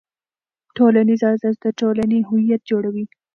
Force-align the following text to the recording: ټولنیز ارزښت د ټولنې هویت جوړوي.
ټولنیز 0.77 1.21
ارزښت 1.29 1.59
د 1.63 1.65
ټولنې 1.79 2.19
هویت 2.29 2.61
جوړوي. 2.69 3.05